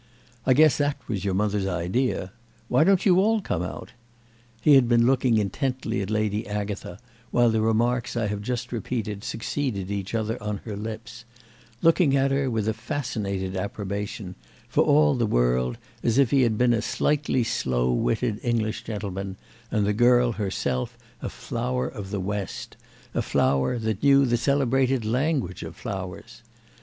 [0.47, 2.31] "I guess that was your mother's idea.
[2.69, 3.91] Why don't you all come out?"
[4.59, 6.97] He had been looking intently at Lady Agatha
[7.29, 12.49] while the remarks I have just repeated succeeded each other on her lips—looking at her
[12.49, 14.33] with a fascinated approbation,
[14.67, 19.37] for all the world as if he had been a slightly slow witted English gentleman
[19.69, 22.75] and the girl herself a flower of the West,
[23.13, 26.41] a flower that knew the celebrated language of flowers.